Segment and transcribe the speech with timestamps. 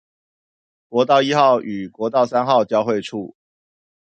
[0.89, 3.35] 國道一號與國道三號交會處